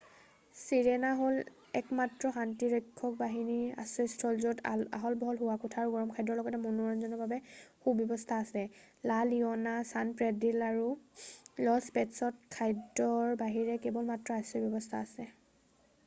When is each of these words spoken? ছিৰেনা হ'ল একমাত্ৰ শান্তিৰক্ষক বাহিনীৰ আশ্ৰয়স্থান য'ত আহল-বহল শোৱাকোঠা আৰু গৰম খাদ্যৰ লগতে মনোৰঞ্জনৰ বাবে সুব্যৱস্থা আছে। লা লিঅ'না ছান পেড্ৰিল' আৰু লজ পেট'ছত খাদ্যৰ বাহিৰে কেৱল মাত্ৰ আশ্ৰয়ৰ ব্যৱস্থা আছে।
ছিৰেনা 0.59 1.09
হ'ল 1.17 1.35
একমাত্ৰ 1.79 2.29
শান্তিৰক্ষক 2.37 3.17
বাহিনীৰ 3.19 3.75
আশ্ৰয়স্থান 3.83 4.39
য'ত 4.45 4.63
আহল-বহল 4.99 5.37
শোৱাকোঠা 5.41 5.83
আৰু 5.83 5.93
গৰম 5.97 6.15
খাদ্যৰ 6.15 6.39
লগতে 6.41 6.61
মনোৰঞ্জনৰ 6.65 7.21
বাবে 7.25 7.39
সুব্যৱস্থা 7.83 8.39
আছে। 8.47 8.63
লা 9.13 9.19
লিঅ'না 9.35 9.75
ছান 9.91 10.15
পেড্ৰিল' 10.25 10.67
আৰু 10.71 10.89
লজ 11.69 11.91
পেট'ছত 11.99 12.53
খাদ্যৰ 12.57 13.39
বাহিৰে 13.45 13.79
কেৱল 13.87 14.11
মাত্ৰ 14.11 14.41
আশ্ৰয়ৰ 14.43 14.77
ব্যৱস্থা 14.77 15.07
আছে। 15.07 15.31